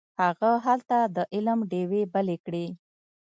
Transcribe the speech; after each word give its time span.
هغه 0.21 0.51
هلته 0.65 0.97
د 1.15 1.17
علم 1.33 1.59
ډیوې 1.71 2.01
بلې 2.13 2.37
کړې. 2.45 2.65